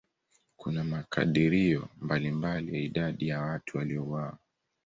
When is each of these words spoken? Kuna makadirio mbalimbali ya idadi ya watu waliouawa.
Kuna 0.57 0.83
makadirio 0.83 1.87
mbalimbali 2.01 2.73
ya 2.73 2.79
idadi 2.79 3.27
ya 3.27 3.41
watu 3.41 3.77
waliouawa. 3.77 4.37